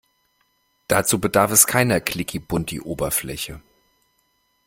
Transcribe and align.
Dazu 0.87 1.19
bedarf 1.21 1.51
es 1.51 1.67
keiner 1.67 2.01
klickibunti 2.01 2.79
Oberfläche. 2.81 3.61